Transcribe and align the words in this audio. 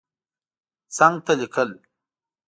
څنګ 0.95 1.15
ته 1.25 1.31
لیکل 1.39 1.69